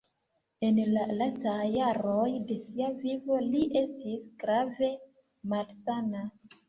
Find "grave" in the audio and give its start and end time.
4.45-4.91